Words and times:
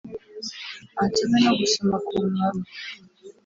Ansome 1.01 1.37
no 1.45 1.51
gusoma 1.59 1.95
k’umunwa 2.05 2.45
we 2.53 2.61